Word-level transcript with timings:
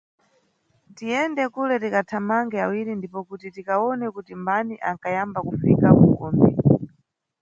Tiyende 0.95 1.43
kule 1.53 1.75
tikathamange 1.83 2.57
awiri 2.65 2.91
ndipo 2.95 3.19
kuti 3.27 3.47
tikawone 3.55 4.05
kuti 4.15 4.33
mbani 4.41 4.73
anʼkayamba 4.89 5.39
kufika 5.47 5.87
ku 5.97 6.05
gombe. 6.17 6.49